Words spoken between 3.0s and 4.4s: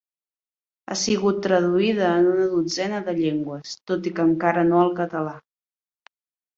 de llengües, tot i que